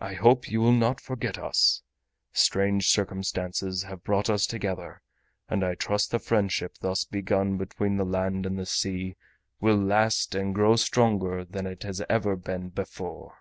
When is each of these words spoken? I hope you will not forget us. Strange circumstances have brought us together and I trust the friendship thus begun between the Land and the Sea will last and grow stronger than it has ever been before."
I 0.00 0.14
hope 0.14 0.48
you 0.50 0.62
will 0.62 0.72
not 0.72 1.02
forget 1.02 1.36
us. 1.36 1.82
Strange 2.32 2.88
circumstances 2.88 3.82
have 3.82 4.02
brought 4.02 4.30
us 4.30 4.46
together 4.46 5.02
and 5.50 5.62
I 5.62 5.74
trust 5.74 6.12
the 6.12 6.18
friendship 6.18 6.78
thus 6.80 7.04
begun 7.04 7.58
between 7.58 7.98
the 7.98 8.06
Land 8.06 8.46
and 8.46 8.58
the 8.58 8.64
Sea 8.64 9.16
will 9.60 9.76
last 9.76 10.34
and 10.34 10.54
grow 10.54 10.76
stronger 10.76 11.44
than 11.44 11.66
it 11.66 11.82
has 11.82 12.00
ever 12.08 12.36
been 12.36 12.70
before." 12.70 13.40